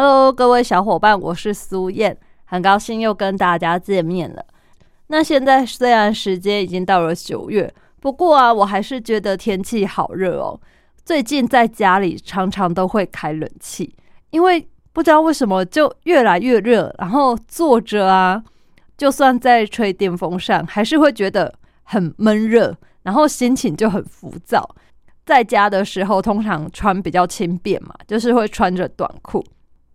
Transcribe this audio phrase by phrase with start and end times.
[0.00, 4.46] ？Hello，各位小伙伴，我是苏燕，很高兴又跟大家见面了。
[5.08, 10.60] 那现在虽然时间已经到了九月，不过啊，我还是觉得天气好热哦。
[11.04, 13.92] 最近在家里常常都会开冷气，
[14.30, 18.40] 因为不知道为什么就越来越热，然后坐着啊，
[18.96, 21.52] 就算在吹电风扇，还是会觉得
[21.82, 24.76] 很闷热，然后心情就很浮躁。
[25.26, 29.44] 在家的时候，通常穿比较轻便嘛，就是会穿着短裤。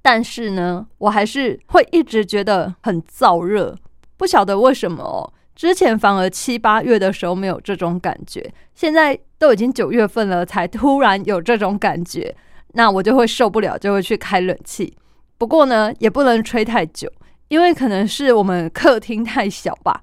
[0.03, 3.75] 但是呢，我还是会一直觉得很燥热，
[4.17, 5.33] 不晓得为什么哦。
[5.55, 12.35] 之前反而七八月的时候没有这种感觉，现在都已经九月份了，才突然有这种感觉，
[12.73, 14.93] 那我就会受不了，就会去开冷气。
[15.37, 17.09] 不过呢，也不能吹太久，
[17.47, 20.01] 因为可能是我们客厅太小吧，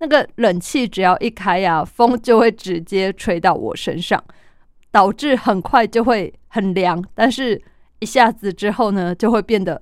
[0.00, 4.22] 那个冷气只要一开呀，风就会直接吹到我身上，
[4.90, 7.02] 导致很快就会很凉。
[7.14, 7.60] 但是
[8.00, 9.80] 一下子之后呢，就会变得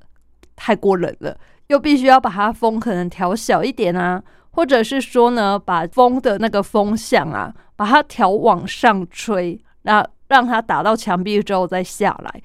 [0.55, 1.37] 太过冷了，
[1.69, 12.43] 又必须要把它风可能调小一点啊，或者是说呢，把风的那个风向啊，把它调往上吹，那让它打到墙壁之后再下来，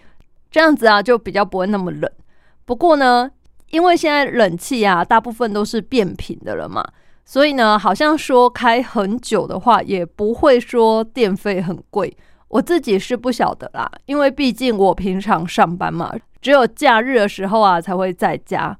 [0.49, 2.11] 这样子啊，就比较不会那么冷。
[2.65, 3.31] 不过呢，
[3.69, 6.85] 因为现在冷气啊，大部分都是变频的了嘛，
[7.23, 12.15] 所以呢，好像说开很久的话，也不会说电费很贵。
[12.51, 18.77] 我自己是不晓得啦，因为毕竟我平常上班嘛，只有假日的时候啊才会在家。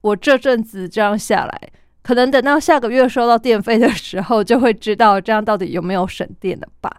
[0.00, 1.60] 我这阵子这样下来，
[2.02, 6.90] 可能等到下个月收到电费的时候，就会知道这样到底有没有省电了吧。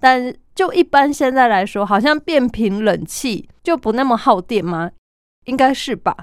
[0.00, 4.90] 但就一般现在来说，好像变频冷气就不那么耗电吗？
[5.44, 6.16] 应该是吧。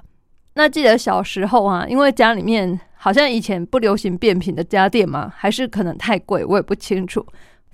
[0.55, 7.25] 那记得小时候啊，因为家里面好像以前不流行变频的家电嘛，还是可能太贵，我也不清楚。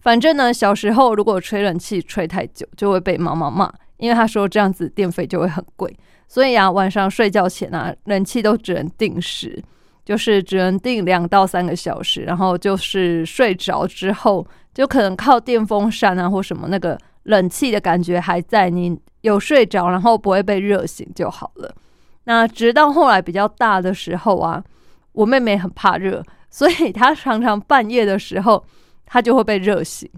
[0.02, 5.96] 反正呢，小时候如果吹冷气吹太久，就会被妈妈骂，因为她说这样子电费就会很贵。
[6.28, 9.62] 所以啊，晚上睡觉前啊，冷气都只能定时，
[10.04, 12.22] 就是只能定两到三个小时。
[12.24, 21.72] 然后就是睡着之后，就可能靠电风扇啊或什么那个冷气的感觉还在，你有睡着，然后不会被热醒就好了。
[22.24, 24.64] 那直到后来比较大的时候啊，
[25.12, 28.66] 我妹妹很怕热，所以她常常半夜的时候。
[29.12, 30.10] 他就会被热醒，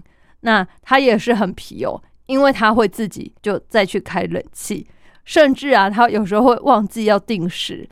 [0.42, 4.86] 那他也是很皮哦，因为他会自己就再去开冷气，
[5.24, 7.88] 甚至啊，他有时候会忘记要定时，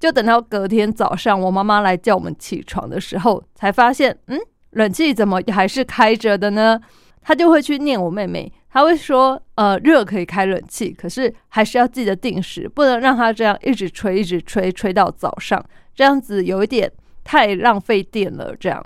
[0.00, 4.36] 就等到隔天早上我妈妈来叫我们起床的时候，才发现，嗯，
[4.70, 6.80] 冷气怎么还是开着的呢？
[7.24, 15.64] 他就会去念我妹妹，他会说，呃，热可以开冷气，可是还是要记得定时，不能让他这样一直吹，一直吹，吹到早上，
[15.94, 16.90] 这样子有一点
[17.22, 18.84] 太浪费电了，这样。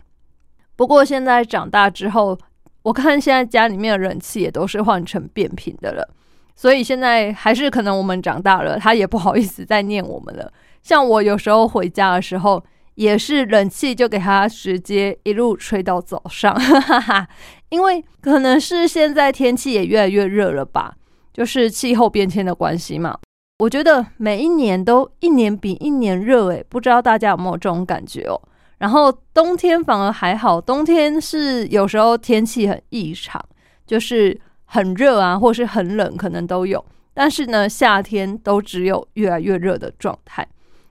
[0.76, 2.38] 不过现在长大之后，
[2.82, 6.08] 我看现在家里面的冷气也都是换成变频的了，
[6.54, 10.52] 所以现在还是可能我们长大了，他也不好意思再念我们了。
[10.82, 12.62] 像我有时候回家的时候，
[12.94, 17.28] 也是冷气就给他直接一路吹到早上，哈哈，
[17.70, 20.94] 因为可能是现在天气也越来越热了吧，
[21.32, 23.18] 就是气候变迁的关系嘛。
[23.58, 28.40] 我觉得每一年都一年比一年热，诶，不知道大家有没有这种感觉哦？
[28.78, 33.42] 然后冬天反而还好，冬天是有时候天气很异常，
[33.86, 36.84] 就是很热啊，或是很冷，可能都有。
[37.14, 40.46] 但是呢，夏天都只有越来越热的状态。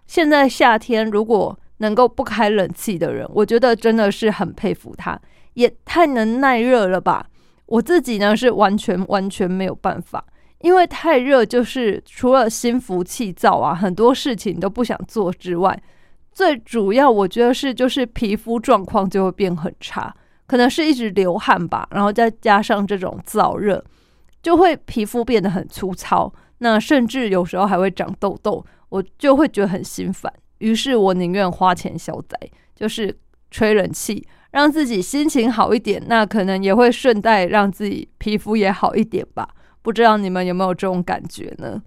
[0.08, 5.20] 现在夏天如果能够不开冷气的人，我觉得真的是很佩服他，
[5.54, 7.28] 也太能耐热了吧。
[7.68, 10.26] 我自己呢是完全完全没有办法，
[10.62, 15.80] 因为太热，就是除了心浮气躁啊，很多事情都不想做之外。
[16.36, 20.14] 最主要，我觉得是就是皮肤状况就会变很差，
[20.46, 23.82] 可能是一直流汗吧，然后再加上这种燥热，
[24.44, 30.32] 就会皮肤变得很粗糙，那甚至有时候还会长痘痘，我就会觉得很心烦。
[30.58, 32.38] 于是我宁愿花钱消灾，
[32.76, 33.18] 就是
[33.50, 39.48] 吹冷气，让自己心情好一点，那可能也会顺带让自己皮肤也好一点吧。
[39.82, 41.82] 不知道你们有没有这种感觉呢？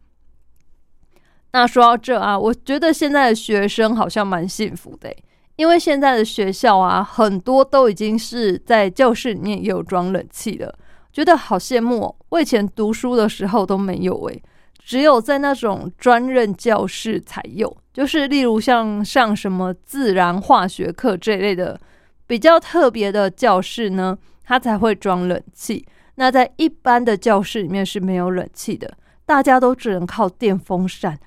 [1.52, 5.14] 那说到这啊，我觉得现在的学生好像蛮幸福的，
[5.56, 10.74] 因为现在的学校啊，很多都已经是在教室里面有装冷气了，
[11.12, 12.02] 觉得好羡慕。
[12.04, 12.14] 哦。
[12.28, 14.42] 我以前读书的时候都没有诶，
[14.78, 21.80] 只有在那种专任教室才有，就是例如像上什么自然化学课这类的
[22.26, 25.86] 比较特别的教室呢，它才会装冷气。
[26.16, 28.92] 那在一般的教室里面是没有冷气的，
[29.24, 31.18] 大家都只能靠电风扇，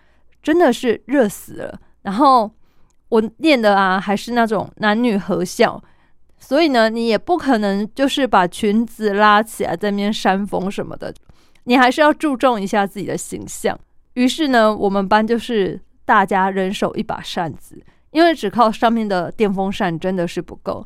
[0.42, 1.80] 真的是热死了。
[2.02, 2.50] 然后
[3.10, 5.82] 我念的啊，还是那种男女合校，
[6.38, 11.14] 所以呢，你也不可能就是把裙子拉起来在那边扇风什么的。
[11.66, 13.80] 你还是要注重一下自己的形象。
[14.16, 20.86] 于是呢，我们班就是大家人手一把扇子，因为只靠上面的电风扇真的是不够。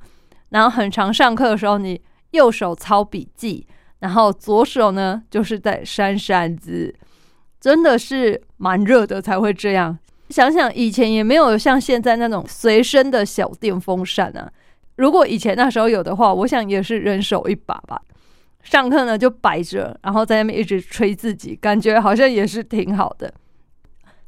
[0.50, 2.00] 然后很长上课的时候，你
[2.31, 3.66] 右手抄笔记，
[4.00, 6.94] 然后左手呢就是在扇扇子，
[7.65, 9.97] 真的是蛮热的才会这样。
[10.29, 14.47] 想想以前也没有像现在那种随身的小电风扇啊。
[14.97, 18.00] 如果以前那时候有的话，我想也是人手一把吧。
[18.62, 23.33] 上课呢就摆着，然后在那边一直吹自己，感觉好像也是挺好的。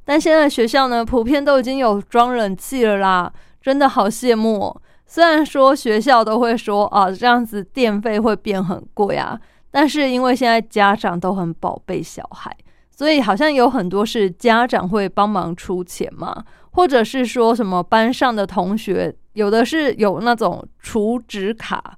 [0.04, 3.32] 但现在学校呢，普遍都已经有装冷气了啦，
[3.62, 4.82] 真的好羡慕哦。
[5.06, 9.40] 虽然说学校都会说啊，这样子电费会变很贵啊，
[9.70, 12.52] 但是因为现在家长都很宝贝小孩，
[12.98, 21.96] 所以好像有很多是家长会帮忙出钱嘛，或者是说什么班上的同学，有的是有那种储值卡。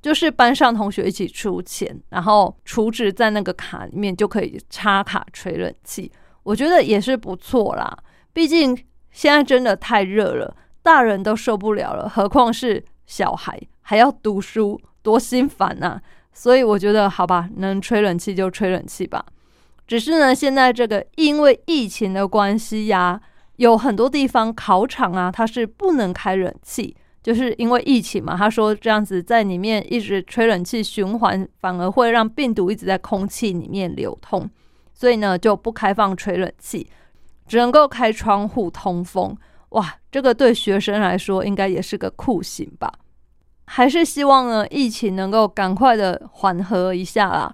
[0.00, 6.10] 就是班上同学一起出钱，然后储值在那个卡里面，就可以插卡吹冷气。
[6.44, 7.98] 我觉得也是不错啦。
[8.32, 8.78] 毕竟
[9.10, 16.00] 现在真的太热了，大人都受不了了，何况是小孩还要读书，多心烦呐！
[16.32, 19.26] 所以我觉得好吧，能吹冷气就吹冷气吧。
[19.90, 23.20] 只是呢，现在这个因为疫情的关系呀，
[23.56, 26.96] 有很多地方考场啊，它是不能开冷气。
[27.20, 34.48] 就是因为疫情嘛，他说这样子在里面一直吹冷气循环，反而会让病毒一直在空气里面流通，
[34.94, 36.88] 所以呢就不开放吹冷气，
[37.48, 39.36] 只能够开窗户通风。
[39.70, 42.92] 哇，这个对学生来说应该也是个酷刑吧？
[43.66, 47.52] 还是希望呢疫情能够赶快的缓和一下啦，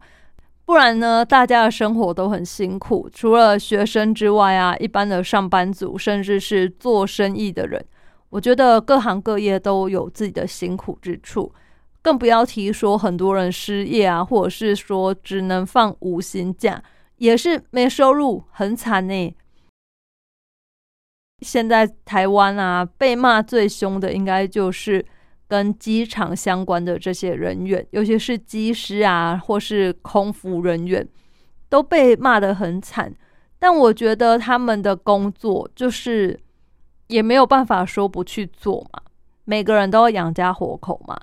[0.67, 7.83] 不然呢大家的生活都很辛苦，除了学生之外啊，一般的上班族，甚至是做生意的人。
[8.31, 11.55] 我觉得各行各业都有自己的辛苦之处，
[12.03, 16.83] 更不要提说很多人失业啊，或者是说只能放无薪假，
[17.19, 19.35] 也是没收入，很惨呢。
[21.43, 25.07] 现在台湾啊，被骂最凶的应该就是
[25.49, 31.07] 跟机场相关的这些人员，尤其是机师啊，或是空服人员，
[31.69, 33.15] 都被骂得很惨。
[33.59, 36.39] 但我觉得他们的工作就是。
[37.09, 39.01] 也没有办法说不去做嘛，
[39.45, 41.17] 每个人都要养家活口嘛。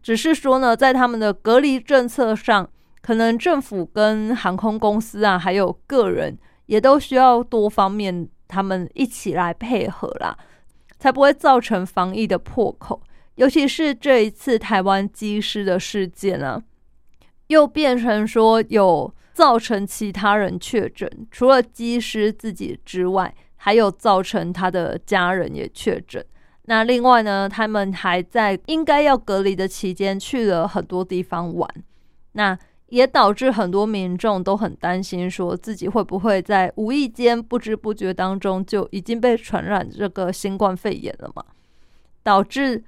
[0.00, 2.70] 只是说呢，在他们的隔离政策上，
[3.02, 10.38] 可能政府跟航空公司啊，还有个人也都需要多方面他们一起来配合啦，
[11.00, 13.02] 才不会造成防疫的破口。
[13.36, 16.62] 尤其是这一次台湾机师的事件啊，
[17.48, 23.34] 又变成说有造成其他人确诊，除了机师自己之外。
[23.56, 26.22] 还有造成他的家人也确诊，
[26.64, 31.66] 那另外呢，他们还在应该要隔离的期间去了很多地方玩，
[32.32, 32.58] 那
[32.90, 41.42] 也导致很多民众都很担心，说自己会不会在无意间不知不觉当中就已经被传染这个新冠肺炎了嘛？
[42.22, 42.84] 导致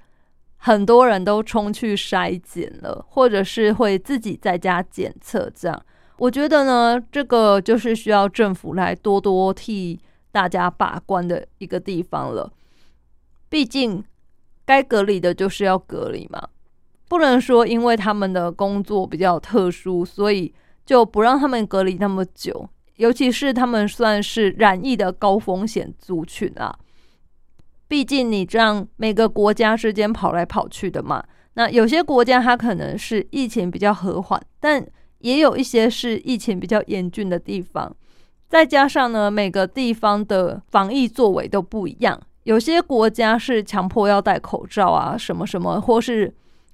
[0.57, 5.49] 很多人都冲去筛检了，或者是会自己在家检测。
[5.55, 5.85] 这样，
[6.17, 9.99] 我觉得呢，这个就是需要政府来多多替。
[10.29, 12.51] 大家把关的一个地方了，
[13.49, 14.03] 毕竟
[14.65, 16.49] 该隔离的就是要隔离嘛，
[17.07, 20.53] 不能说因为他们的工作比较特殊，所以
[20.85, 22.69] 就不让他们隔离那么久。
[22.97, 26.77] 尤其是他们算是染疫的高风险族群啊，
[27.87, 34.85] 毕竟你这样每个国家之间跑来跑去的嘛，那有些国家它可能是疫情比较和缓，但
[35.19, 37.95] 也有一些是疫情比较严峻的地方。
[38.49, 46.33] 再加上呢，每个地方的防疫作为都不一样，有些国家是强迫要戴口罩啊，什么什么，或是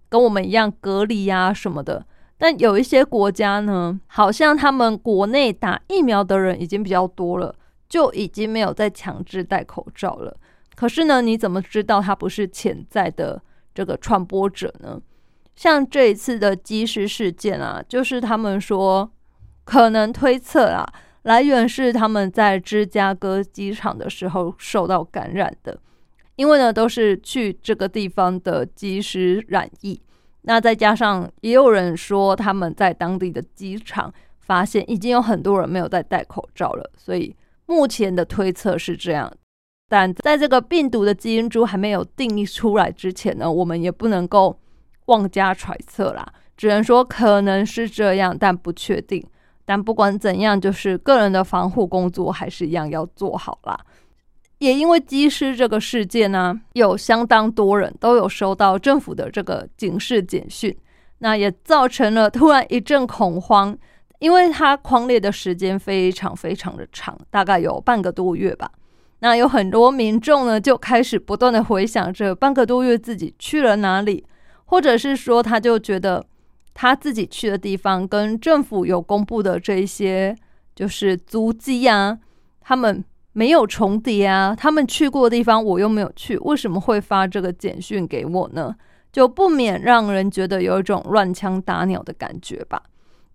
[0.09, 2.05] 跟我们一样隔离啊什么的。
[2.37, 7.55] 但有一些国家呢，好像他们国内打疫苗的人已经比较多了，
[7.87, 10.35] 就已经没有再强制戴口罩了。
[10.75, 13.41] 可是呢，你怎么知道他不是潜在的
[13.73, 15.01] 这个传播者呢？
[15.55, 19.11] 像这一次的机师事件啊，就是他们说
[19.63, 20.85] 可能推测啊。
[21.23, 25.79] 来源是他们在芝加哥机场的时候受到感染的，
[26.35, 30.01] 因为呢都是去这个地方的机师染疫，
[30.41, 37.33] 那再加上也有人说他们在当地的机场发现已经有很多人没有再戴口罩了，所以
[37.67, 39.31] 目前的推测是这样。
[39.89, 44.59] 但在这个病毒的基因株还没有定义出来之前呢，我们也不能够
[45.05, 46.25] 妄加揣测啦，
[46.57, 49.23] 只能说可能是这样，但不确定。
[49.65, 53.79] 但不管怎样，就是个人的防护工作还是一样要做好啦。
[54.59, 60.75] 也因为机师这个事件呢，有相当多人都有收到政府的这个警示简讯，
[61.19, 63.77] 那也造成了突然一阵恐慌，
[64.19, 68.71] 因为它狂烈的时间非常非常的长，大概有半个多月吧。
[69.23, 74.23] 那有很多民众呢，就开始不断的回想着半个多月自己去了哪里，
[74.65, 76.23] 或者是说他就觉得。
[76.75, 80.35] 他自己去的地方跟政府有公布的这一些
[80.73, 82.17] 就是足迹啊，
[82.61, 88.73] 他们没有重叠啊，他们去过的地方我又没有去，为什么会发这个简讯给我呢？
[89.11, 92.81] 就不免让人觉得有一种乱枪打鸟的感觉吧。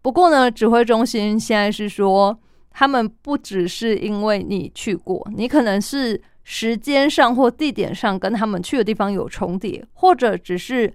[0.03, 2.37] 不过呢，指挥中心现在是说，
[2.79, 10.93] 他们不只是因为你去过，你可能是时间上或地点上跟他们去的地方有重叠，或者只是。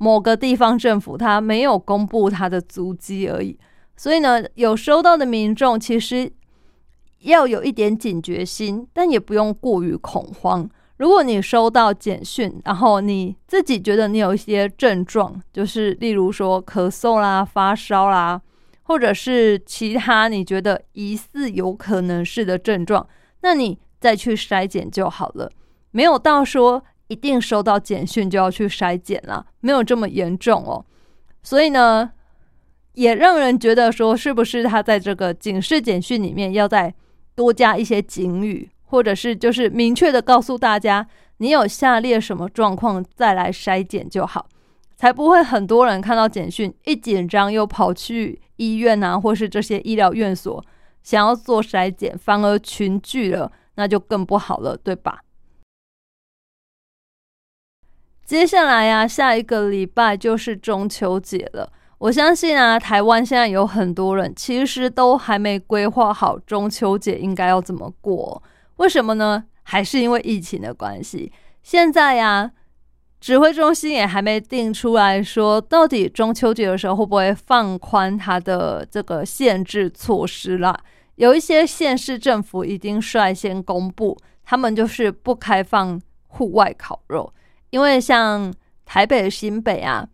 [0.00, 3.58] 某个地方政府他没有公布他的足迹而已，
[3.96, 6.30] 所以呢，有收到的民众其实
[7.22, 10.70] 要有一点警觉心，但也不用过于恐慌。
[10.98, 18.40] 如果你收到简讯，然后你自己觉得你有一些症状，就是例如说咳嗽啦、发烧啦，
[18.88, 23.06] 或者是其他你觉得疑似有可能是的症状，
[23.42, 25.48] 那你再去筛检就好了，
[25.92, 26.82] 没有到说。
[27.10, 30.84] 一定收到简讯就要去筛检了，没有这么严重哦。
[31.42, 32.10] 所以呢，
[32.92, 36.94] 也让人觉得说，是不是他在这个警示简讯里面要再
[37.34, 44.46] 多加一些警语，或者是就是明确的告诉大家，你有下列什么状况再来筛检就好，
[44.98, 50.62] 才不会很多人看到简讯一紧张又跑去医院啊，或是这些医疗院所
[51.04, 55.20] 想要做筛检，反而群聚了，那就更不好了，对吧？
[58.24, 61.72] 接下来呀，下一个礼拜就是中秋节了。
[61.98, 68.42] 我相信啊，台湾现在有很多人其实都还没规划好中秋节应该要怎么过。
[68.78, 69.44] 为什么呢？
[69.62, 71.32] 还是因为疫情的关系。
[71.62, 72.50] 现在呀，
[73.20, 80.78] 指挥中心也还没定出来说，到底中秋节的时候会不会放宽它的这个限制措施啦。
[81.16, 87.32] 有一些县市政府已经率先公布，他们就是不开放户外烤肉。
[87.70, 88.54] 因为像
[88.86, 90.08] 台北新北啊，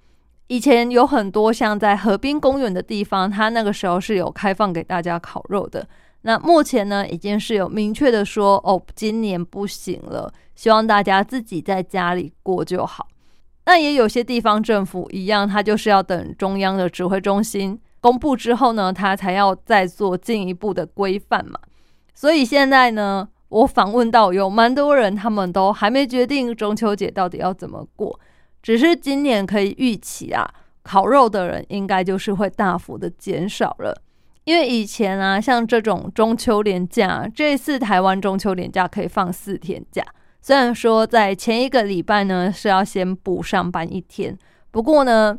[0.46, 5.87] 以前有很多像在河滨公园的地方，它那个时候是有开放给大家烤肉的。
[6.24, 13.06] 那目前呢，已经是有明确的说，哦，今年不行了，希望大家自己在家里过就好。
[13.66, 21.58] 那也有些地方政府一样，它就是要等中央的指挥中心公布之后呢，它才要再做进一步的规范嘛。
[22.14, 23.28] 所以现在呢。
[23.50, 28.18] 我访问到有蛮多人，他们都还没决定中秋节到底要怎么过，
[28.60, 30.52] 只是今年可以预期啊，
[30.82, 34.02] 烤肉的人应该就是会大幅的减少了。
[34.44, 40.04] 因为以前啊，像这种中秋连假，这次台湾中秋连假可以放四天假，
[40.40, 44.38] 虽然说在前一个礼拜呢是要先补上班一天，
[44.70, 45.38] 不过呢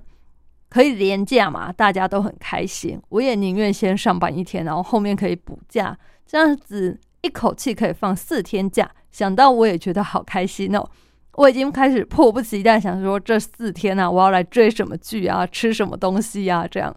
[0.69, 3.01] 可以连假嘛，大家都很开心。
[3.09, 6.99] 我也宁愿先上班一天，然后后面可以补假，这样子。
[7.21, 10.87] 一口气可以放四天假，想到我也觉得好开心哦！
[11.33, 16.95] 我已经开始迫不及待想说这四天啊，我要来追什么剧啊，吃什么东西啊，这样。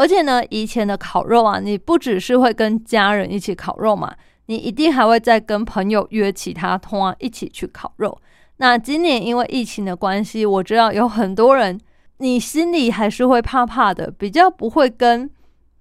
[0.00, 4.10] 而且呢，以前的烤肉啊，你不只是会跟家人一起烤肉嘛，
[4.46, 8.18] 你一定还会再跟朋友约其他通啊，一起去烤肉。
[8.56, 11.78] 那今年因为疫情的关系，我知道有很多人，
[12.16, 15.30] 你心里还是会怕怕的，比较不会跟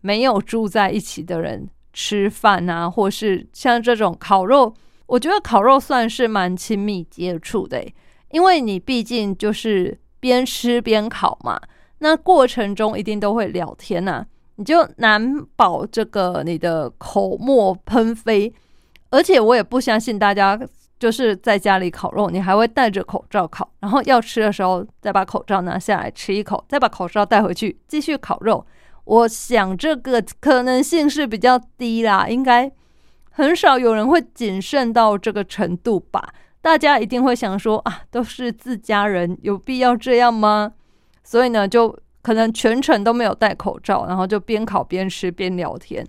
[0.01, 1.69] 没有住在一起的人。
[1.93, 4.73] 吃饭啊，或是像这种烤肉，
[5.07, 7.83] 我觉得烤肉算是蛮亲密接触的，
[8.31, 11.59] 因为你毕竟就是边吃边烤嘛，
[11.99, 14.25] 那过程中一定都会聊天呐，
[14.55, 18.53] 你就难保这个你的口沫喷飞，
[19.09, 20.59] 而且我也不相信大家
[20.97, 28.65] 就是在家里烤肉，你还会戴着口罩烤，然后要吃的时候再把口罩拿下来吃一口，再把口罩带回去继续烤肉。
[29.05, 32.71] 我想这个可能性是比较低啦，应该
[33.31, 36.33] 很少有人会谨慎到这个程度吧。
[36.61, 40.73] 大家一定会想说啊，都是自家人，有必要这样吗？
[41.29, 46.03] 所以呢，就可能全程都没有戴口罩，然后就边烤边吃边聊天。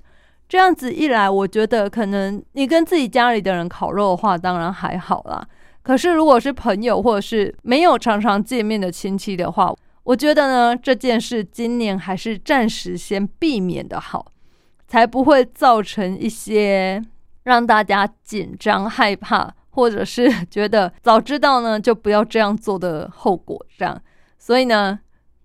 [0.48, 5.46] 这样子一来，我觉得可能你跟自己家里的人烤肉的话，当然还好啦。
[5.82, 9.70] 可是如果是朋友或者是没有常常见面的亲戚的话，
[10.04, 14.32] 我觉得呢，这件事今年还是暂时先避免的好，
[14.88, 17.04] 才不会造成一些
[17.42, 23.62] 让大家紧张害怕，或者是 觉得早知道呢就不要这样做的后果。
[23.76, 24.00] 这样，
[24.38, 24.98] 所以呢，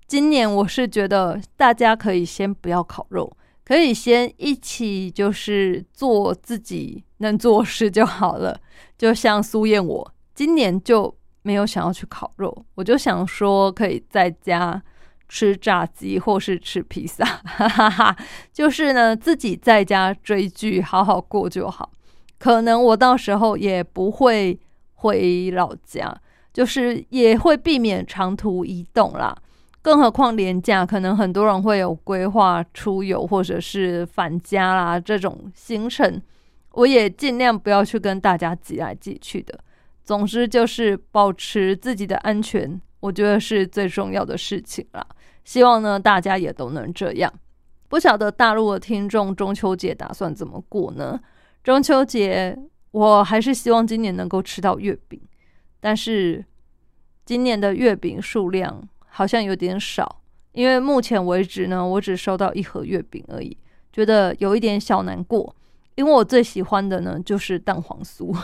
[0.07, 8.59] 今年我是觉得大家可以先不要烤肉，可以先一起就是做自己能做事就好了。
[8.97, 11.15] 就像苏燕，我今年就。
[11.47, 14.81] 没有想要去烤肉，我就想说可以在家
[15.29, 18.17] 吃炸鸡或是吃披萨，哈哈哈。
[18.51, 21.91] 就是呢，自己在家追剧，好好过就好。
[22.39, 24.59] 可能我到时候也不会
[24.95, 26.19] 回老家，
[26.51, 29.37] 就是也会避免长途移动啦。
[29.85, 36.19] 更何况年假，可能很多人会有规划出游或者是返家啦这种行程，
[36.71, 39.59] 我也尽量不要去跟大家挤来挤去的。
[40.03, 45.05] 总之就是保持自己的安全，我觉得是最重要的事情啦。
[45.43, 47.31] 希望呢大家也都能这样。
[47.87, 51.19] 不晓得大陆的听众中秋节打算怎么过呢？
[51.63, 52.57] 中秋节
[52.89, 55.21] 我还是希望今年能够吃到月饼，
[55.79, 56.43] 但是
[57.23, 58.81] 今年的月饼数量
[59.15, 63.57] 好像有点少，因为目前为止呢，我只收到一盒月饼而已，
[63.93, 65.55] 觉得有一点小难过。
[65.95, 68.35] 因为我最喜欢的呢就是蛋黄酥。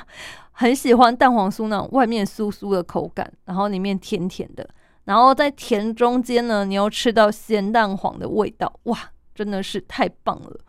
[0.52, 4.68] 很喜欢蛋黄酥那种外面酥酥的口感，然后里面甜甜的，
[5.04, 8.98] 然后在甜中间呢，你又吃到咸蛋黄的味道，哇，
[9.34, 10.60] 真的是太棒了！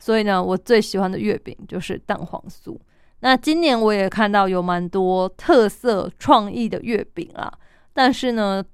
[0.00, 2.76] 所以呢，我最喜欢的月饼就是蛋黄酥。
[3.20, 7.52] 那今年我也看到有蛮多特色创意的月饼啊，
[7.92, 8.64] 但是呢，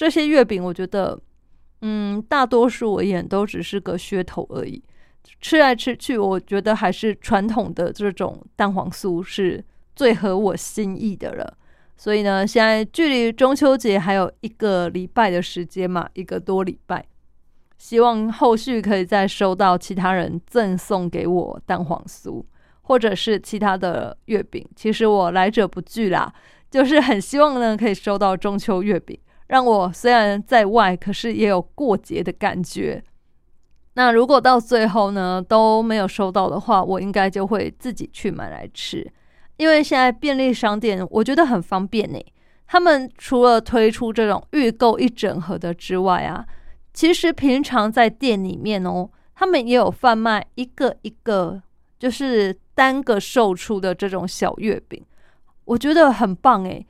[0.00, 1.20] 这些月饼我觉得，
[1.82, 4.82] 嗯，大多数而言都只是个噱头而已。
[5.42, 9.62] 吃来吃去，我觉得还是传统的这种蛋黄酥是。
[9.96, 11.58] 最合我心意的了，
[11.94, 17.04] 所以呢，现在距离中秋节还有一个礼拜的时间嘛，一个多礼拜，
[17.76, 22.42] 希望后续可以再收到其他人赠送给我蛋黄酥，
[22.80, 24.66] 或者是其他的月饼。
[24.74, 26.32] 其实我来者不拒啦，
[26.70, 29.18] 就是很希望呢可以收到中秋月饼，
[29.50, 33.02] 让我虽然在外，可是也有过节的感觉。
[33.94, 39.04] 那如果到最后呢都没有收到的话，我应该就会自己去买来吃。
[39.56, 42.18] 因为现在便利商店我觉得很方便呢，
[42.68, 46.46] 他们除了推出这种预购一整盒的之外啊，
[46.94, 51.60] 其实平常在店里面哦，他们也有贩卖一个一个
[51.98, 55.04] 就是单个售出的这种小月饼，
[55.64, 56.86] 我觉得很棒诶，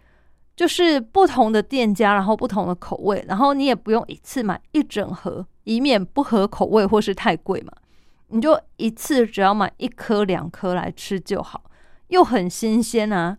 [0.61, 7.73] 就是不同的店家，然后不同的口味，然后你也不用一次买一整盒，以免不合口味或是太贵嘛，
[8.29, 11.63] 你就一次只要买一颗两颗来吃就好。
[12.09, 13.39] 又很新鲜啊，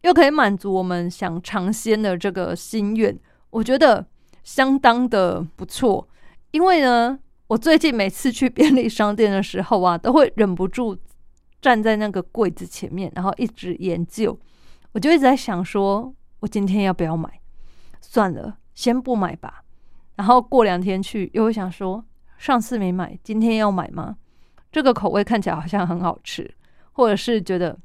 [0.00, 3.16] 又可以满足我们想尝鲜的这个心愿，
[3.50, 4.04] 我觉得
[4.42, 6.08] 相当的不错。
[6.50, 7.16] 因为呢，
[7.46, 10.98] 我最近每次去便利商店的时候啊，都会忍不住
[11.62, 14.36] 站在那个柜子前面，然后一直研究。
[14.90, 17.40] 我就一直在想，说我今天要不要买？
[18.00, 19.62] 算了，先不买吧。
[20.16, 22.04] 然后过两天去，又会想说，
[22.36, 24.16] 上次没买，今天要买吗？
[24.70, 26.54] 这个口味看起来好像很好吃，
[26.92, 27.78] 或者是觉得。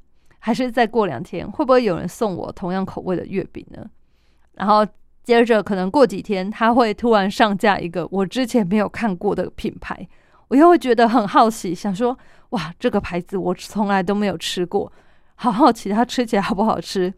[0.45, 3.89] 还是再过两天，会不会有人送我同样口味的月饼呢？
[4.55, 4.85] 然后
[5.23, 10.05] 接着可能过几天，他会突然上架一个我之前没有看过的品牌，
[10.49, 14.91] 我又会觉得很好奇，想说哇，这个牌子我从来都没有吃过，
[15.35, 17.13] 好好奇它吃起来好不好吃？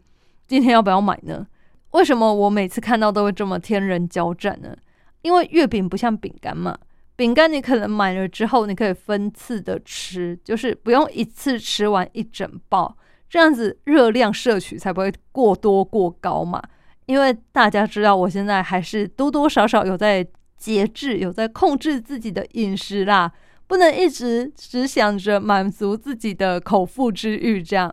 [0.46, 1.46] 今天要不要买呢？
[1.92, 4.76] 为什么我每次看到都会这么天人交战呢？
[5.22, 6.76] 因为月饼不像饼干嘛，
[7.16, 12.96] 饼干你可能买了之后，你可以分次的吃，就是不用一次吃完一整包。
[13.28, 16.62] 这样子热量摄取才不会过多过高嘛？
[17.06, 20.24] 因为大家知道，我现在还是多多少少有在
[20.56, 23.32] 节制，有在控制自己的饮食啦，
[23.66, 27.92] 不能一直只想着满足自己的口腹之欲，这样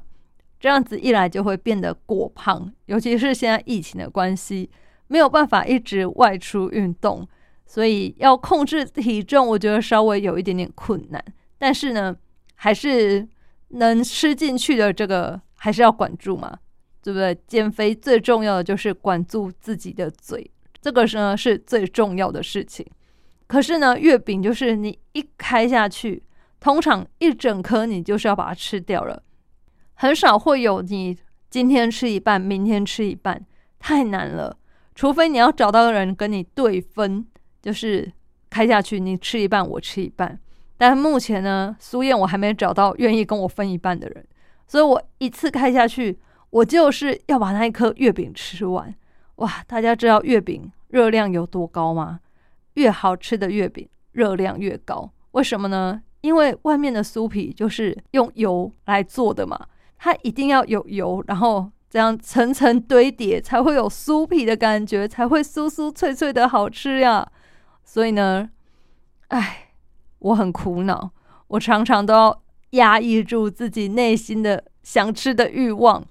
[0.64, 4.70] 这样子一来就会变得过胖，尤其是现在疫情的关系，
[5.08, 7.28] 没有办法一直外出运动，
[7.66, 11.22] 所以要控制体重，我觉得稍微有一点点困难，
[11.58, 12.16] 但是呢，
[12.56, 13.28] 还是。
[13.76, 16.60] 能吃进去的这个还是要管住嘛，
[17.02, 17.36] 对不对？
[17.48, 20.48] 减肥最重要的就是管住自己的嘴，
[20.80, 22.86] 这个呢是最重要的事情。
[23.48, 26.22] 可是呢，月饼就是你一开下去，
[26.60, 29.24] 通常一整颗你就是要把它吃掉了，
[30.04, 31.18] 很少会有你
[31.50, 33.42] 今天吃一半，明天吃一半，
[33.80, 34.58] 太难了。
[34.94, 37.26] 除非你要找到人跟你对分，
[37.62, 38.12] 就是
[38.50, 40.38] 开下去，你吃一半，我吃一半。
[40.76, 44.28] 但目前呢，苏燕我还没找到愿意跟我分一半的人，
[44.68, 48.94] 所以我一次开下去，我就是要把那一颗月饼吃完。
[49.36, 52.20] 哇，大家知道月饼热量有多高吗？
[52.74, 56.02] 越好吃的月饼热量越高，为什么呢？
[56.20, 59.58] 因为外面的酥皮就是用油来做的嘛，
[60.04, 67.26] 它一定要有油，然后这样层层堆叠，才会有酥皮的感觉，才会酥酥脆脆的好吃呀。
[67.86, 68.50] 所以呢，
[69.30, 69.70] 唉，
[70.20, 71.12] 我很苦恼，
[71.48, 76.04] 我常常都要压抑住自己内心的想吃的欲望，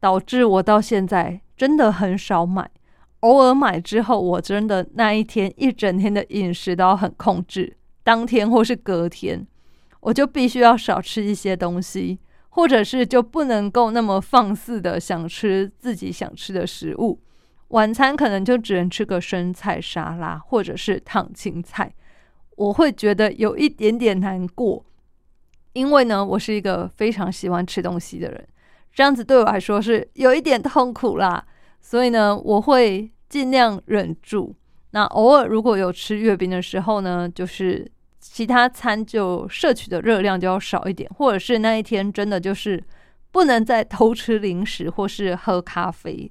[0.00, 2.70] 导致我到现在真的很少买。
[3.20, 7.76] 偶尔买之后，我真的那一天一整天的饮食都要很控制。
[8.02, 9.46] 当天或是隔天，
[10.00, 12.18] 我就必须要少吃一些东西，
[12.58, 17.20] 或者是就不能够那么放肆的想吃自己想吃的食物。
[17.68, 21.94] 晚餐可能就只能吃个生菜沙拉，或者是烫青菜。
[22.56, 24.84] 我会觉得有一点点难过，
[25.72, 28.44] 因为呢，我是一个非常喜欢吃东西的人，
[28.92, 31.46] 这样子对我来说是有一点痛苦啦。
[31.80, 34.52] 所以呢，我会尽量忍住。
[34.90, 37.88] 那偶尔如果有吃月饼的时候呢，就是。
[38.30, 42.82] 其他餐就摄取的热量就要少一点，或者是那一天真的就是
[43.32, 46.30] 不能再偷吃零食或是喝咖啡，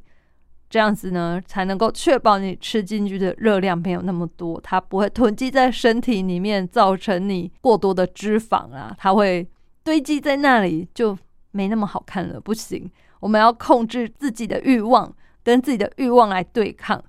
[0.70, 9.46] 这样子呢才能够确保你吃进去的热量没有那么多，它不会囤积在身体里面造成你过多的脂肪啊，它会
[9.84, 11.18] 堆积在那里就
[11.52, 12.40] 没那么好看了。
[12.40, 17.04] 不行，我们要控制自己的欲望，跟自己的欲望来对抗。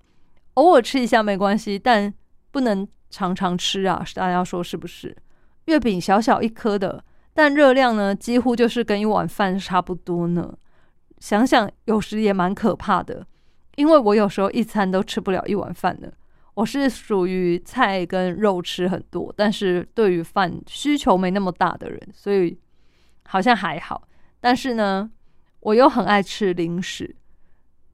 [0.54, 2.12] 偶尔吃一下没关系，但
[2.50, 2.88] 不能。
[3.10, 5.16] 常常吃啊，大家说是不是？
[5.66, 10.56] 月饼小小一颗的，但热量呢，几乎就是跟一碗饭差不多呢。
[11.18, 13.26] 想想有时也蛮可怕的，
[13.76, 16.12] 因为我有时候一餐都吃不了一碗饭的。
[16.54, 22.58] 我是属于菜跟肉吃很多，但是对于饭需求没那么大的人，所以
[23.26, 24.08] 好像还好。
[24.40, 25.10] 但是呢，
[25.60, 27.14] 我又很爱吃零食。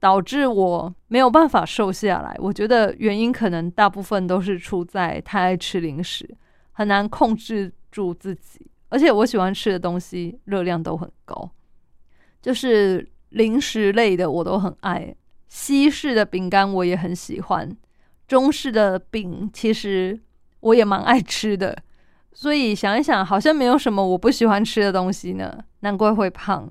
[0.05, 6.29] 导致我没有办法瘦下来，我觉得原因可能大部分都是出在太爱吃零食，
[6.73, 8.69] 很难控制住自己。
[8.89, 11.49] 而且我喜欢吃的东西热量都很高，
[12.39, 15.15] 就是零食类的我都很爱。
[15.47, 17.75] 西式的饼干我也很喜欢，
[18.27, 20.21] 中式的饼其实
[20.59, 21.75] 我也蛮爱吃的。
[22.31, 26.69] 所以想一想，好像没有什么我不喜欢吃的东西呢，难怪会胖。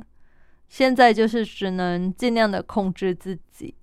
[0.76, 3.76] 现在就是只能尽量的控制自己，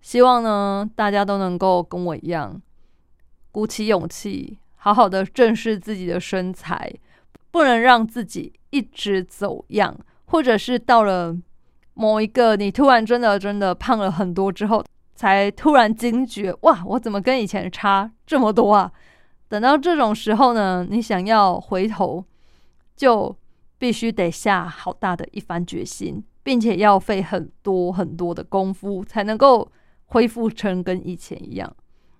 [0.00, 2.62] 希望呢大家都能够跟我一样，
[3.50, 6.94] 鼓起勇气，好好的正视自己的身材，
[7.50, 11.36] 不能让自己一直走样，或者是到了
[11.94, 14.84] 某一个你突然真的真的胖了很多之后，
[15.16, 18.92] 才突然惊觉，哇，我怎么跟以前差这么多啊？
[19.48, 22.24] 等到这种时候呢，你想要回头
[22.94, 23.36] 就。
[23.78, 29.68] 必须得下好大的一番决心，并且要费很多很多的功夫，才能够
[30.04, 31.76] 恢复成跟以前一样。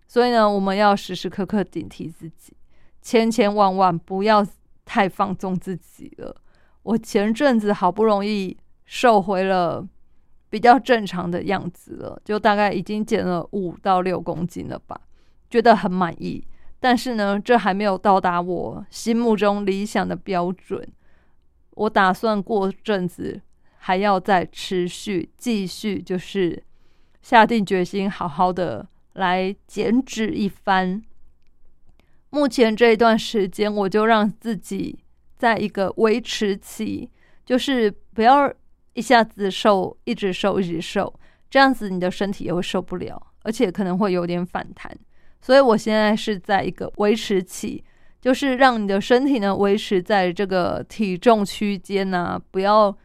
[0.08, 2.52] 所以呢，我们要时时刻刻警惕自己，
[3.00, 4.44] 千千万万不要
[4.84, 6.34] 太放纵自己了。
[6.82, 9.86] 我前阵子好不容易瘦回了
[10.50, 15.00] 比较正常的样子了，就大概已经减了五到六公斤了吧，
[15.48, 16.44] 觉得很满意。
[16.80, 20.84] 但是呢，这还没有到达我心目中理想的标准。
[21.76, 23.40] 我打算过阵子
[23.78, 26.62] 还要再持续继续，就是
[27.22, 31.02] 下定决心好好的来减脂一番。
[32.30, 34.98] 目前这一段时间，我就让自己
[35.36, 37.08] 在一个维持期，
[37.44, 38.52] 就是不要
[38.94, 41.12] 一下子瘦，一直瘦，一直瘦，
[41.48, 44.96] 这样子你的身体也会受不了，而且可能会有点反弹。
[45.40, 47.84] 所以我现在是在一个维持期。
[48.18, 52.96] 就是让你的身体呢维持在这个体重区间呢，不要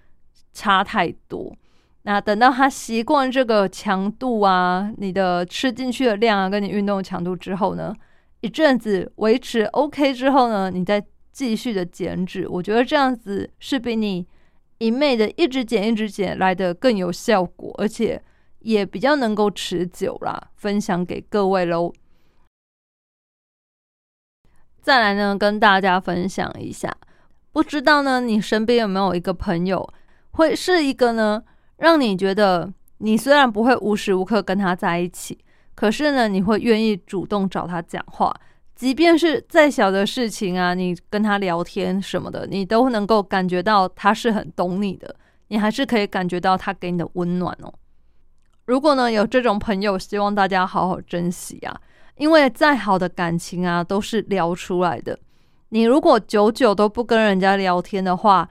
[0.53, 1.55] 差太多。
[2.03, 7.93] 那等到他习惯这个强度啊，你的吃进去的量啊，跟你运动强度之后呢，
[8.39, 12.47] 一阵子维持 OK 之后呢，你再继续的减脂。
[12.47, 14.25] 我觉得这样子是比你
[14.79, 18.19] 一昧的一直减一直减来的更有效果，而且
[18.61, 20.49] 也比较能够持久啦。
[20.55, 21.93] 分享给各位喽。
[24.81, 26.97] 再来呢，跟大家分享一下，
[27.51, 29.87] 不知道呢，你身边有没有一个朋友，
[30.31, 31.43] 会是一个呢，
[31.77, 35.37] 让你觉得你虽然不会无时无刻跟他在一起，
[35.75, 38.33] 可是呢，你会愿意主动找他讲话，
[38.75, 45.15] 即便是再小的事情啊，你跟他聊天什么的，你都能够感觉到他是很懂你的，
[45.49, 47.73] 你还是可以感觉到他给你的温暖哦。
[48.65, 51.81] 如果呢有这种朋友，希望大家好好珍惜啊。
[52.17, 55.17] 因为再好的感情啊，都是聊出来的。
[55.69, 58.47] 你如果久久都不跟人家聊天的话，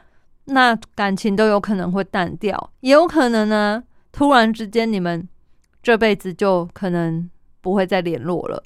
[0.46, 5.29] 那感情都有可能会淡掉，也有可能呢，突然之间你们
[5.83, 8.62] 这辈子就可能不会再联络了。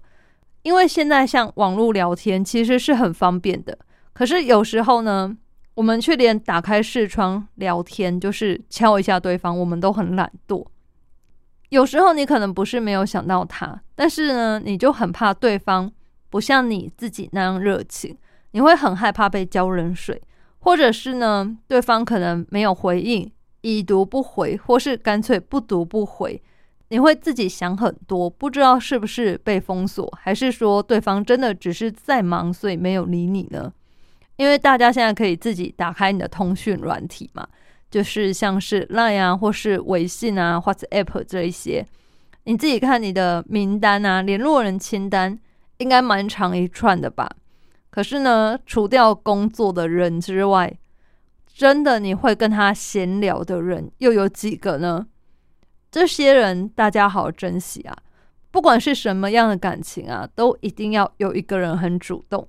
[0.62, 3.78] 因为现在像网络聊天其实是很方便的，
[4.14, 5.36] 可是有时候呢，
[5.74, 10.64] 我们却连打开视窗聊天，就是敲一下对方，我们都很懒惰。
[11.68, 15.92] 有时候你可能不是没有想到他，但是呢，你就很怕对方
[16.30, 18.16] 不像你自己那样热情，
[18.52, 20.22] 你会很害怕被浇冷水，
[20.64, 26.42] 或者是呢，对方可能没有回应，已读不回，或是干脆不读不回，
[26.88, 33.70] 你会自己想很多，不知道是不是被封锁，还是说对方真的只是在忙，所以没有理你呢？
[34.36, 37.46] 因为大家现在可以自己打开你的通讯软体嘛。
[37.90, 41.86] 就是像是 Line 啊，或是微信啊，或者 App 这一些，
[42.42, 45.38] 你自己看你的名单啊，联络人清单
[45.76, 47.30] 应该蛮长一串的吧？
[47.94, 50.76] 可是呢，除掉工作的人之外，
[51.46, 55.06] 真的你会跟他闲聊的人又有几个呢？
[55.92, 57.96] 这些人大家好好珍惜啊！
[58.50, 62.44] 不管是什么样的感情啊，都一定要有一个人很主动。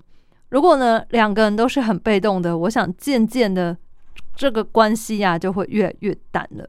[0.49, 3.77] 如果呢，两个人都是很被动的，我想渐渐的。
[4.35, 6.67] 这个关系呀，就会越来越淡了。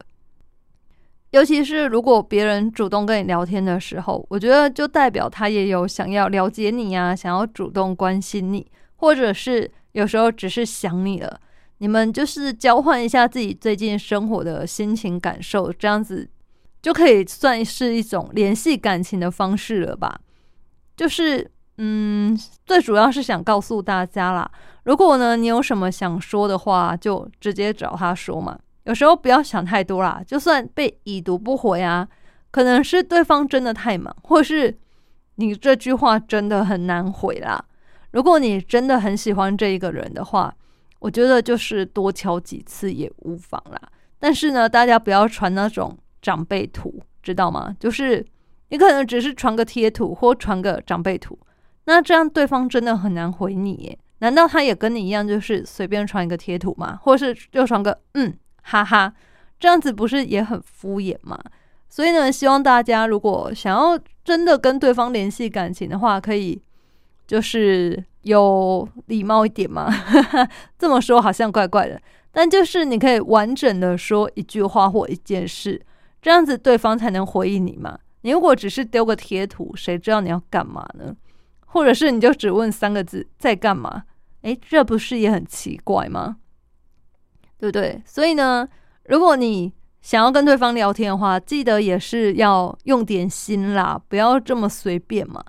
[1.31, 11.39] 尤其是如果别人主动跟你聊天的时候，我觉得就代表他也有想要了解你啊，想要主动关心你，或者是有时候只是想你了。
[11.79, 16.27] 你们就是交换一下自己最近生活的心情感受，这样子
[16.81, 20.19] 就可以算是一种联系感情的方式了吧？
[20.95, 21.51] 就是。
[21.79, 22.35] 嗯，
[22.65, 24.49] 最主要是想告诉大家啦，
[24.85, 28.57] 如果呢你有什么想说的话，就直接找他说嘛。
[28.87, 32.07] 有时候不要想太多啦，就算被已读不回啊，
[32.51, 34.73] 可能是对方真的太忙，或是
[35.35, 37.63] 你这句话真的很难回啦。
[38.11, 40.55] 如果你真的很喜欢这一个人的话，
[40.99, 43.79] 我觉得就是多敲几次也无妨啦。
[44.19, 47.75] 但是呢，大家不要传那种长辈图，知道吗？
[47.77, 48.25] 就是
[48.69, 51.37] 你可能只是传个贴图或传个长辈图。
[51.83, 53.97] 那这样对方真的很难回你？
[54.19, 56.97] 难道他也跟你一样，就是随便传一个贴图吗？
[57.01, 58.33] 或是就传个嗯
[58.69, 59.13] 哈哈，
[59.59, 61.39] 这样子不是也很敷衍吗？
[61.89, 66.61] 所以呢，希望大家如果想要真的跟对方联系感情的话，可以
[67.25, 69.89] 就是有礼貌一点嘛。
[70.77, 71.99] 这么说好像怪怪的，
[72.31, 75.81] 但就是你可以完整的说一句话或一件事，
[76.21, 77.97] 这样子对方才能回应你嘛。
[78.21, 81.15] 你如果只是丢个贴图，谁知道你要干嘛呢？
[81.67, 84.03] 或者是你就只问三个字在干嘛？
[84.41, 86.37] 诶，这不是也很奇怪吗？
[87.57, 88.01] 对不对？
[88.05, 88.67] 所以呢，
[89.05, 95.43] 如果你想要跟对方聊天的话，记得也是要用点心啦，不要这么随便嘛。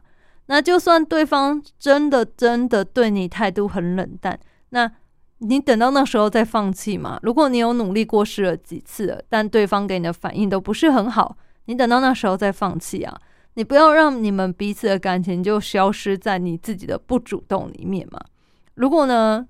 [0.47, 4.38] 那就算对方真的真的对你态度很冷淡，
[4.71, 4.90] 那
[5.38, 7.21] 你等到那时候再放弃嘛。
[7.23, 13.14] 如果你有努力过试了几次了，但对方给你的反应都不是很好，你等到那时候再放弃啊。
[13.55, 18.18] 你不要让你们彼此的感情就消失在你自己的不主动里面嘛。
[18.75, 19.47] 如果呢，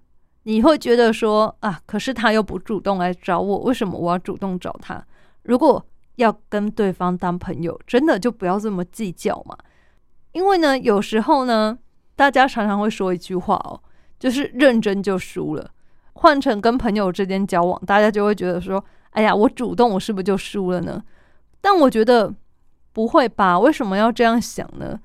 [0.49, 5.05] 你会觉得说啊，可是他又不主动来找我，为什么我要主动找他？
[5.43, 5.85] 如果
[6.17, 9.55] 要跟对方当朋友，真的就不要这么计较嘛。
[10.33, 11.79] 因为呢，有时候呢，
[12.17, 13.79] 大家常常会说一句话哦，
[14.19, 15.71] 就是认真就输了。
[16.15, 21.05] 换成跟朋友之间交往，大家就会觉得说，哎呀，我主动，我是不是就输了呢？
[21.61, 22.35] 但我觉得。
[22.91, 23.57] 不会吧？
[23.57, 24.99] 为什么要这样想呢？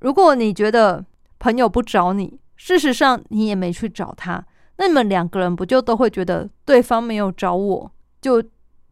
[0.00, 1.04] 如果你觉得
[1.38, 4.44] 朋友不找你，事实上你也没去找他，
[4.80, 8.42] 那你们两个人不就都会觉得对方没有找我，就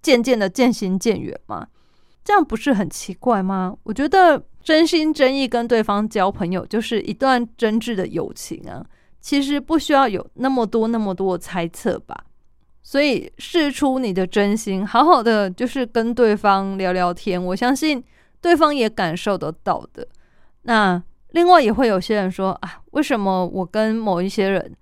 [0.03, 1.67] 渐渐的渐行渐远吗？
[2.23, 3.75] 这样不是很奇怪吗？
[3.85, 8.85] 我觉得真心真意跟对方交朋友，就是一段真挚的友情啊。
[9.19, 12.15] 其实不需要有那么多那么多猜测吧。
[12.83, 18.05] 所以试出你的真心，好好的就是跟对方聊聊天，我相信。
[18.41, 20.07] 对方也感受得到的。
[20.63, 24.77] 那另外也会有些人说啊，为什么我跟某一些人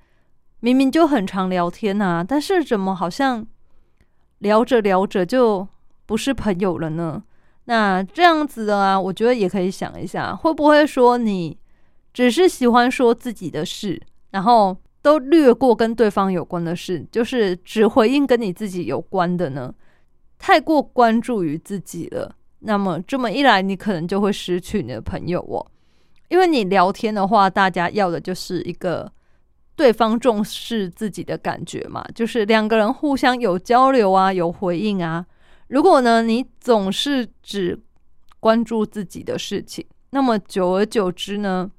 [0.67, 3.47] 明明就很常聊天啊，但是怎么好像
[4.39, 5.65] 聊着聊着就
[6.07, 7.23] 不是朋友了呢？
[7.67, 11.57] 那这样子的啊，我觉得也可以想一下，会不会说你
[12.13, 14.03] 只是喜欢说自己的事，
[14.33, 19.73] 然后都略过跟对方有关的事，就是只回应跟你自己有关的呢？
[20.37, 22.35] 太过关注于自己了。
[22.59, 25.65] 那么这么一来，你可能就会失去你的朋友哦，
[26.29, 29.09] 因为你聊天的话，大家要的就是一个
[29.77, 35.25] 对方重视自己的感觉嘛，就是两个人互相有交流啊，有回应啊。
[35.69, 37.79] 如果呢，你总是只
[38.41, 41.71] 关注自己的事情，那么久而久之呢，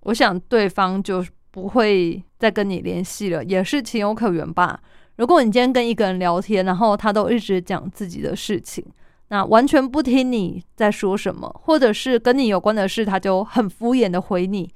[0.00, 4.80] 我想对方就不会再跟你联系了，也是情有可原吧。
[5.16, 8.84] 如果你今天跟一个人聊天，然后他都一直讲自己的事情。
[9.28, 14.70] 那完全不听你在说什么，或者是跟你有关的事，他就很敷衍的回你，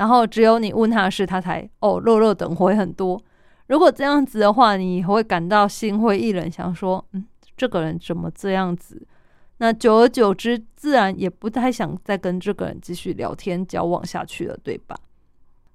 [0.00, 3.22] 然后只有你问他的事，他才哦热热等回很多。
[3.66, 7.22] 如果这样子的话，你会感到心灰意冷，想说，嗯，
[7.54, 9.06] 这个人怎么这样子？
[9.58, 14.96] 那久而久之，自然也不太想再跟这个人继续聊天交往下去了，对吧？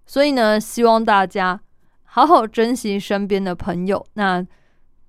[0.07, 1.61] 所以呢，希望大家
[2.05, 4.03] 好好珍惜身边的朋友。
[4.15, 4.43] 那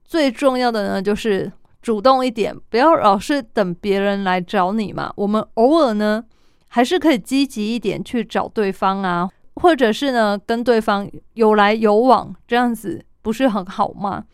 [0.04, 1.50] 最重要的呢，就是
[1.80, 5.10] 主动一点，不要老是等别人来找你嘛。
[5.16, 6.22] 我们偶尔呢，
[6.68, 14.24] 还是可以积极一点去找对方啊，或者是呢，跟对方有来有往，这样子不是很好吗？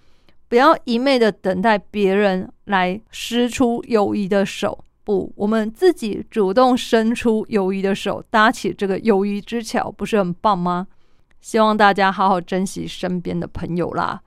[0.48, 10.88] 不要一昧的等待别人来施出友谊的手，不，我们自己主动伸出友谊的手，搭起这个友谊之桥，不是很棒吗？
[11.40, 14.20] 希望大家好好珍惜身边的朋友啦。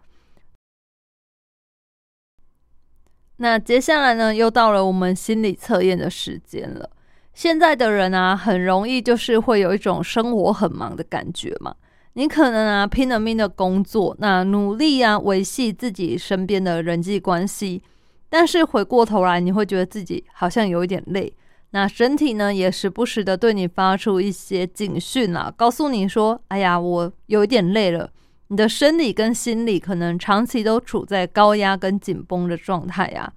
[3.37, 6.89] 那接下来呢，又到了我们心理测验的时间了。
[7.35, 11.75] 现在的人啊，很容易就是会有一种生活很忙的感觉嘛。
[12.13, 17.83] 你可能啊拼了命的工作，那努力啊维系自己身边的人际关系，
[18.29, 21.31] 但是回过头来，你会觉得自己好像有一点累。
[21.71, 28.09] 那身体呢也时不时的对你发出一些警讯啊，告诉你说：“哎呀，我有一点累了。”
[28.47, 33.33] 你的生理跟心理可能长期都处在高压跟紧绷的状态啊。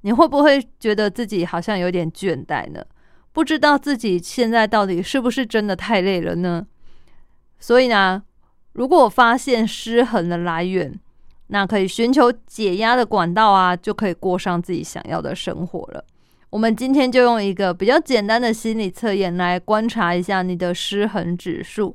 [0.00, 2.82] 你会不会觉得自己好像有点倦怠呢？
[3.36, 6.66] 不知道自己现在到底是不是真的太累了呢？
[7.58, 8.22] 所以呢，
[8.72, 10.98] 如果发现失衡的来源，
[11.48, 16.02] 那可以寻求解压的管道啊，就可以过上自己想要的生活了。
[16.48, 21.94] 我们今天就用一个比较简单的心理测验来观察一下你的失衡指数，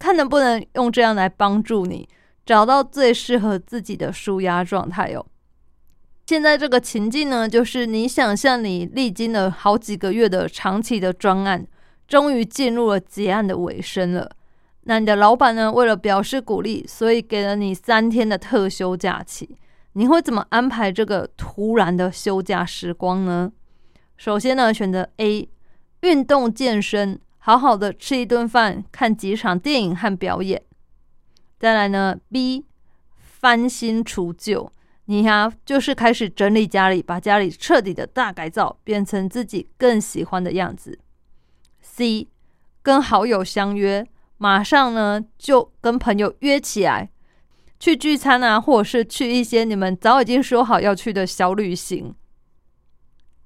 [0.00, 2.08] 看能不能用这样来帮助你
[2.44, 5.24] 找到最适合自己的舒压状态哦。
[6.26, 11.66] 现在这个情境呢，就是你想象你历经了好几个月的长期的专案，
[12.08, 14.30] 终于进入了结案的尾声了。
[14.84, 15.70] 那你的老板呢？
[15.70, 19.56] 为了表示鼓励，所以给了你三天的特休假期。
[19.92, 23.52] 你会怎么安排这个突然的休假时光呢？
[24.16, 25.48] 首先呢，选择 A，
[26.00, 30.62] 运动健身，好好的吃一顿饭，看几场电影和表演。
[31.58, 32.64] 再来呢，B，
[33.18, 34.70] 翻新除旧，
[35.06, 40.98] 你呀就是开始整理家里，把家里彻底的大改造，变成自己更喜欢的样子。
[41.80, 42.28] C，
[42.82, 44.06] 跟好友相约。
[44.36, 47.10] 马上呢，就跟朋友约起来
[47.78, 52.14] 去聚餐啊，或者是去一些你们早已经说好要去的小旅行。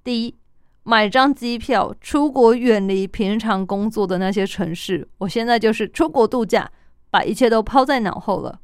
[0.03, 0.37] 第一，
[0.85, 5.09] 买张机票出国，远离平常工作的那些城市。
[5.19, 6.71] 我现在就是出国度假，
[7.11, 8.61] 把一切都抛在脑后了。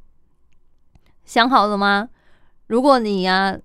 [1.25, 2.09] 想好了吗？
[2.75, 3.57] 如果你呀，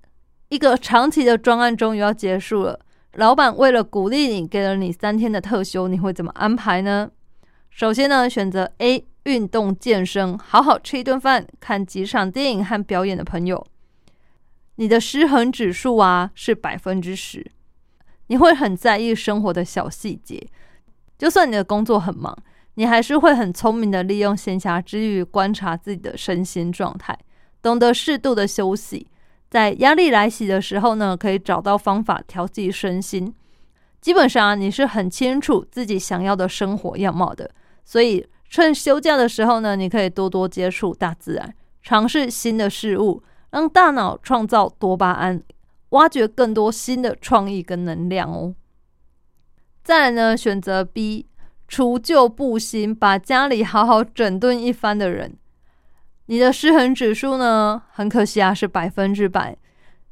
[0.50, 2.80] 一个长期的专案终于要结束了，
[3.14, 7.10] 老板为了鼓励你，给了你三天的特休，你会怎么安排呢？
[7.72, 13.66] 首先呢，选择 A 运动健身，好好吃一顿饭，看几场电影和表演的朋友。
[14.76, 17.52] 你的失衡指数啊是百分之十，
[18.28, 20.46] 你会很在意生活的小细节。
[21.18, 22.38] 就算你的工作很忙，
[22.76, 27.18] 你还是会很聪明的利用闲暇之余观察自己的身心状态，
[27.62, 29.08] 懂得适度的休息。
[29.50, 33.34] 在压力来袭的时候呢，可以找到方法调剂身心。
[34.00, 37.50] 基本上啊你是很清楚自己想要的生活样貌的。
[37.84, 45.42] 所以，趁休假的时候呢，你可以多多接触大自然，尝试新的事物，让大脑创造多巴胺，
[45.90, 48.54] 挖掘更多新的创意跟能量哦。
[49.84, 51.26] 再来呢，选择 B，
[51.68, 55.36] 除旧布新，把家里好好整顿一番的人，
[56.30, 59.58] 你的失衡指数呢，很可惜啊，是百分之百，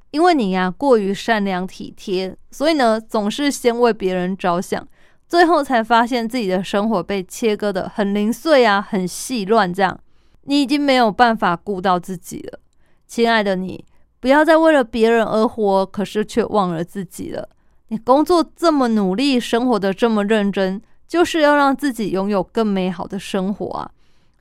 [0.10, 4.88] 因为你呀过于善良体贴，所以呢，总是先为别人着想。
[5.28, 9.72] 最后才发现自己的生活被切割的很零碎啊，很细乱。
[9.72, 10.00] 这样，
[10.46, 12.60] 你已经没有办法顾到自己了，
[13.06, 13.86] 亲爱的你，
[14.20, 17.48] 不要再为了别人而活，可是却忘了自己了。
[17.90, 23.92] 你工作这么努力，生活的这么认真，就是要让自己拥有更美好的生活啊！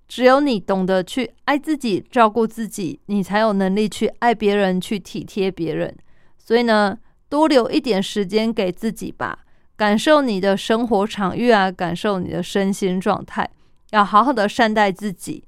[0.08, 5.94] 只有你懂得去爱自己、照顾自己，你才有能力去爱别人、去体贴别人。
[6.38, 6.96] 所以呢，
[7.28, 9.40] 多留一点时间给自己吧。
[9.76, 13.50] 感受你的生活场域啊，感受你的身心状态，
[13.90, 15.44] 要好好的善待自己。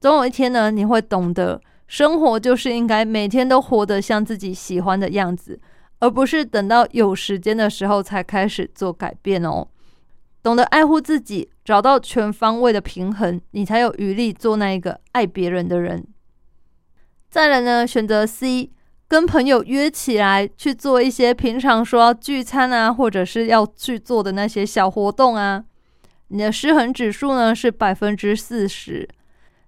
[0.00, 5.60] 总有一天呢，你会懂得，生活就是应该每天都活得像自己喜欢的样子，
[5.98, 9.66] 而不是等到有时间的时候才开始做改变哦。
[10.42, 16.04] 懂得爱护自己，找到全方位的平衡，你才有余力做那一个爱别人的人。
[17.28, 18.72] 再来呢，选择 C，
[19.06, 25.62] 跟朋友约起来去做一些平常说聚餐啊，或者是要去做的那些小活动啊。
[26.26, 29.08] 你的失衡指数呢是百分之四十，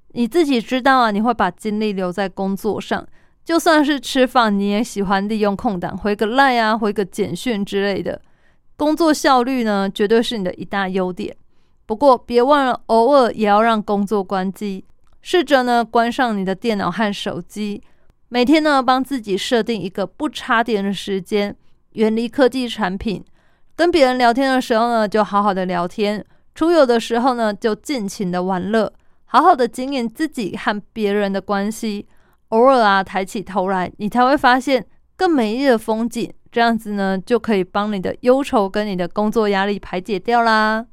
[0.08, 3.06] 你自己知道啊，你会把精力留在工作上，
[3.44, 8.20] 就算是吃饭，你也喜欢利用空档回个赖啊，回个简讯之类的。
[8.76, 11.36] 工作效率呢，绝对是你的一大优点。
[11.92, 14.82] 不过别忘了，偶尔也要让工作关机，
[15.20, 17.82] 试着呢关上你的电脑和手机。
[18.30, 21.54] 每天呢，帮自己设定一个不插电的时间，
[21.92, 23.22] 远离科技产品。
[23.76, 26.22] 跟别人聊天的时候呢，就好好的聊天；
[26.54, 28.90] 出游的时候呢，就尽情的玩乐，
[29.26, 32.06] 好好的经营自己和别人的关系。
[32.48, 36.32] 偶尔啊，抬起头来，你才会发现更美丽的风景。
[36.50, 40.86] 这样子呢，就可以帮你的忧愁跟你的工作压力排解掉啦。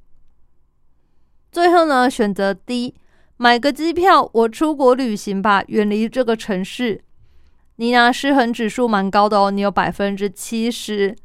[1.51, 2.93] 最后呢，选择 D，
[3.37, 7.01] 买个机票，我出国旅行吧，远离这个城市。
[7.77, 8.11] 你呢？
[8.11, 11.15] 失衡指数蛮高的哦，你有百分之七十。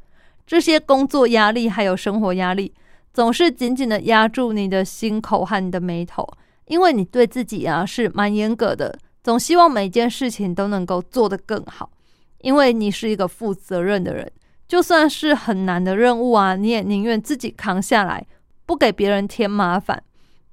[0.47, 2.73] 这些工作压力还有生活压力，
[3.13, 6.25] 总是紧紧的压住你的心口和你的眉头，
[6.67, 11.91] 因为你对自己啊是蛮严格的，总希望每件事情都能够做得更好。
[12.39, 14.31] 因为你是一个负责任的人，
[14.67, 18.25] 就算是很难的任务啊，你也宁愿自己扛下来，
[18.65, 20.01] 不给别人添麻烦。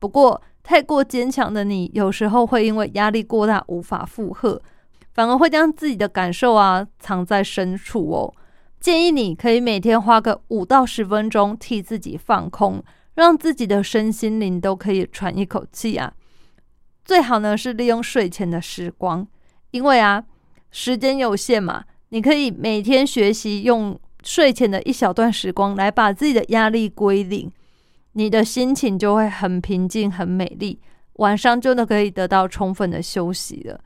[0.03, 4.61] 不过，太过坚强的你，有时候会因为压力过大无法负荷。
[5.13, 8.35] 反而会将自己的感受啊藏在深处哦。
[8.81, 12.83] 建议你可以每天花个五到十分钟替自己放空，
[13.15, 16.13] 让自己的身心灵都可以喘一口气啊。
[17.05, 19.25] 最好呢是利用睡前的时光，
[19.71, 20.25] 因为啊
[20.73, 27.49] 时间有限嘛，你可以每天学习用睡前的一小段时光来把自己的压力归零，
[28.13, 30.81] 你的心情就会很平静、很美丽，
[31.15, 33.81] 晚上就能可以得到充分的休息了。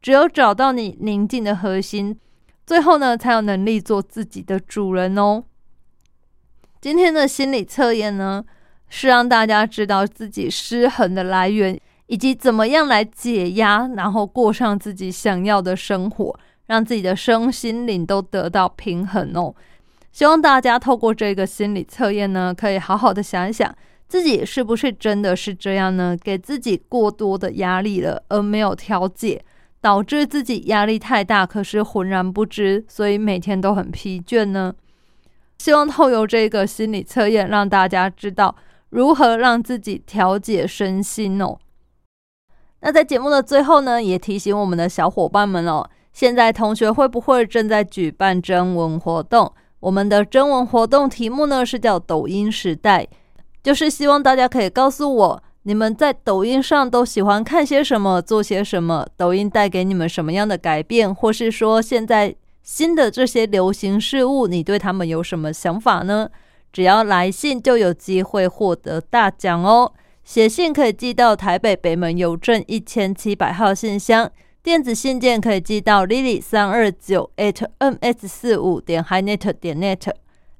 [0.00, 2.18] 只有找到你宁静的核心，
[2.66, 5.44] 最后呢，才有能力做自己的主人哦。
[6.80, 8.44] 今天的心理测验呢，
[8.88, 19.54] 是让大家知道自己失衡的来源，以及怎么样来解压，然后过上自己想要的生活，让自己的身心灵都得到平衡哦。
[20.14, 23.74] 希望大家透过这个心理测验呢，可以好好的想一想，
[24.06, 26.16] 自己是不是真的是这样呢？
[26.22, 29.44] 给自己过多的压力了，而没有调节。
[29.80, 34.72] 导致自己压力太大，可是浑然不知，所以每天都很疲倦呢。
[35.58, 38.54] 希望透过这个心理测验，让大家知道
[38.88, 41.58] 如何让自己调节身心哦。
[42.80, 49.52] 那在节目的最后呢，也提醒我们的小伙伴们哦，现在同学会不会正在举办征文活动？
[49.84, 53.06] 我们的征文活动题目呢是叫“抖音时代”，
[53.62, 55.42] 就是希望大家可以告诉我。
[55.64, 59.06] 你们在抖音上都喜欢看些什么，做些什么？
[59.18, 66.30] 抖音带给你们什么样的改变，或是说现在新的这些流行事物，你对他们有什么想法呢？
[66.72, 69.92] 只要来信就有机会获得大奖哦！
[70.24, 74.30] 写信可以寄到台北北门邮政一千七百号信箱，
[74.64, 80.10] 电子信件可以寄到 lily 三二九 at ms 四五点 hi net 点 net。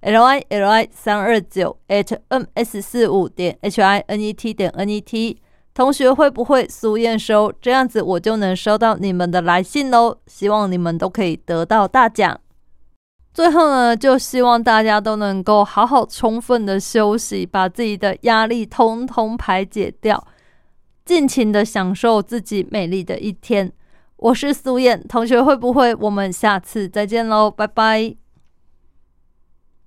[0.03, 4.71] l i l i 三二九 at m s 四五点 h i n e t 点
[4.73, 5.41] n e t，
[5.73, 7.51] 同学会不会苏验收？
[7.63, 10.19] 这样子我就能收到你们的来信喽。
[10.27, 12.39] 希望你们都可以得到大奖。
[13.33, 20.23] 最后呢，就希望大家都能够好好充分的休息，把自己的压力通通排解掉，
[21.07, 23.73] 尽情的享受自己美丽的一天。
[24.25, 25.95] 我是苏燕同学，会不会？
[25.97, 28.24] 我们下次再见喽，拜拜。